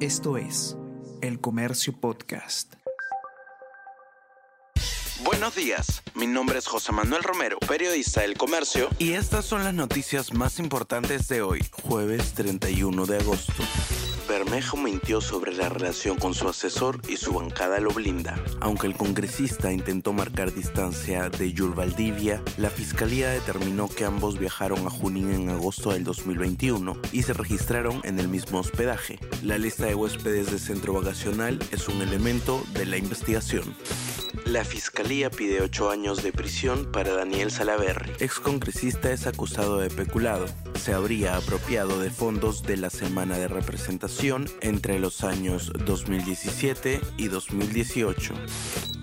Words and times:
Esto 0.00 0.36
es 0.36 0.76
El 1.22 1.40
Comercio 1.40 1.98
Podcast. 1.98 2.74
Buenos 5.24 5.54
días, 5.54 6.02
mi 6.14 6.26
nombre 6.26 6.58
es 6.58 6.66
José 6.66 6.92
Manuel 6.92 7.22
Romero, 7.22 7.58
periodista 7.60 8.20
del 8.20 8.36
Comercio, 8.36 8.90
y 8.98 9.12
estas 9.12 9.46
son 9.46 9.64
las 9.64 9.72
noticias 9.72 10.34
más 10.34 10.58
importantes 10.58 11.28
de 11.28 11.40
hoy, 11.40 11.64
jueves 11.72 12.34
31 12.34 13.06
de 13.06 13.16
agosto. 13.16 13.54
Bermejo 14.36 14.76
mintió 14.76 15.22
sobre 15.22 15.54
la 15.54 15.70
relación 15.70 16.18
con 16.18 16.34
su 16.34 16.46
asesor 16.46 17.00
y 17.08 17.16
su 17.16 17.32
bancada 17.32 17.80
lo 17.80 17.90
blinda. 17.90 18.38
Aunque 18.60 18.86
el 18.86 18.94
congresista 18.94 19.72
intentó 19.72 20.12
marcar 20.12 20.52
distancia 20.52 21.30
de 21.30 21.54
Yul 21.54 21.72
Valdivia, 21.72 22.42
la 22.58 22.68
fiscalía 22.68 23.30
determinó 23.30 23.88
que 23.88 24.04
ambos 24.04 24.38
viajaron 24.38 24.86
a 24.86 24.90
Junín 24.90 25.32
en 25.32 25.48
agosto 25.48 25.92
del 25.92 26.04
2021 26.04 26.98
y 27.12 27.22
se 27.22 27.32
registraron 27.32 28.02
en 28.04 28.18
el 28.18 28.28
mismo 28.28 28.58
hospedaje. 28.58 29.18
La 29.42 29.56
lista 29.56 29.86
de 29.86 29.94
huéspedes 29.94 30.50
de 30.50 30.58
centro 30.58 30.92
vacacional 30.92 31.58
es 31.70 31.88
un 31.88 32.02
elemento 32.02 32.62
de 32.74 32.84
la 32.84 32.98
investigación. 32.98 33.74
La 34.44 34.66
fiscalía 34.66 35.30
pide 35.30 35.62
ocho 35.62 35.90
años 35.90 36.22
de 36.22 36.32
prisión 36.32 36.92
para 36.92 37.14
Daniel 37.14 37.50
Salaverry. 37.50 38.12
Excongresista 38.20 39.10
es 39.10 39.26
acusado 39.26 39.78
de 39.78 39.88
peculado. 39.88 40.44
Se 40.86 40.94
habría 40.94 41.36
apropiado 41.36 41.98
de 41.98 42.10
fondos 42.10 42.62
de 42.62 42.76
la 42.76 42.90
semana 42.90 43.36
de 43.38 43.48
representación 43.48 44.48
entre 44.60 45.00
los 45.00 45.24
años 45.24 45.72
2017 45.84 47.00
y 47.16 47.26
2018. 47.26 48.34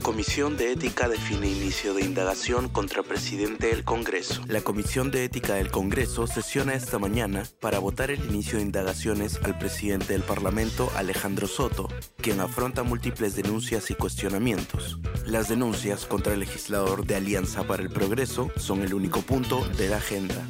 Comisión 0.01 0.55
de 0.55 0.71
Ética 0.71 1.09
define 1.09 1.49
inicio 1.49 1.93
de 1.93 2.05
indagación 2.05 2.69
contra 2.69 3.03
presidente 3.03 3.67
del 3.67 3.83
Congreso. 3.83 4.41
La 4.47 4.61
Comisión 4.61 5.11
de 5.11 5.25
Ética 5.25 5.55
del 5.55 5.71
Congreso 5.71 6.25
sesiona 6.25 6.73
esta 6.73 6.99
mañana 6.99 7.43
para 7.59 7.79
votar 7.79 8.11
el 8.11 8.23
inicio 8.23 8.59
de 8.59 8.63
indagaciones 8.63 9.41
al 9.43 9.57
presidente 9.57 10.13
del 10.13 10.23
Parlamento, 10.23 10.89
Alejandro 10.95 11.47
Soto, 11.47 11.89
quien 12.15 12.39
afronta 12.39 12.83
múltiples 12.83 13.35
denuncias 13.35 13.91
y 13.91 13.95
cuestionamientos. 13.95 14.99
Las 15.25 15.49
denuncias 15.49 16.05
contra 16.05 16.31
el 16.31 16.39
legislador 16.39 17.05
de 17.05 17.15
Alianza 17.15 17.67
para 17.67 17.83
el 17.83 17.89
Progreso 17.89 18.51
son 18.55 18.83
el 18.83 18.93
único 18.93 19.21
punto 19.21 19.67
de 19.77 19.89
la 19.89 19.97
agenda. 19.97 20.47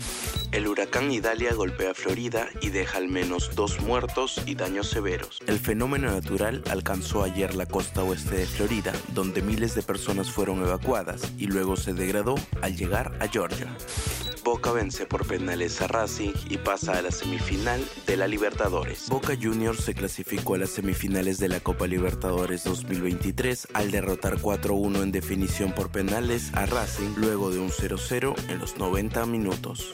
El 0.53 0.67
huracán 0.67 1.09
Idalia 1.23 1.53
golpea 1.53 1.93
Florida 1.93 2.49
y 2.59 2.67
deja 2.67 2.97
al 2.97 3.07
menos 3.07 3.55
dos 3.55 3.79
muertos 3.79 4.41
y 4.45 4.55
daños 4.55 4.89
severos. 4.89 5.39
El 5.47 5.57
fenómeno 5.57 6.11
natural 6.11 6.61
alcanzó 6.69 7.23
ayer 7.23 7.55
la 7.55 7.65
costa 7.65 8.03
oeste 8.03 8.35
de 8.35 8.45
Florida, 8.45 8.91
donde 9.13 9.41
miles 9.41 9.73
de 9.73 9.83
personas 9.83 10.29
fueron 10.29 10.61
evacuadas 10.61 11.31
y 11.37 11.45
luego 11.45 11.77
se 11.77 11.93
degradó 11.93 12.35
al 12.61 12.75
llegar 12.75 13.15
a 13.21 13.29
Georgia. 13.29 13.73
Boca 14.43 14.73
vence 14.73 15.05
por 15.05 15.25
penales 15.25 15.81
a 15.81 15.87
Racing 15.87 16.33
y 16.49 16.57
pasa 16.57 16.97
a 16.97 17.01
la 17.01 17.11
semifinal 17.11 17.81
de 18.05 18.17
la 18.17 18.27
Libertadores. 18.27 19.07
Boca 19.07 19.33
Juniors 19.41 19.85
se 19.85 19.93
clasificó 19.93 20.55
a 20.55 20.57
las 20.57 20.71
semifinales 20.71 21.39
de 21.39 21.47
la 21.47 21.61
Copa 21.61 21.87
Libertadores 21.87 22.65
2023 22.65 23.69
al 23.73 23.91
derrotar 23.91 24.39
4-1 24.39 25.01
en 25.01 25.13
definición 25.13 25.71
por 25.71 25.89
penales 25.89 26.53
a 26.53 26.65
Racing 26.65 27.13
luego 27.15 27.49
de 27.49 27.59
un 27.59 27.69
0-0 27.69 28.35
en 28.49 28.59
los 28.59 28.77
90 28.77 29.25
minutos. 29.27 29.93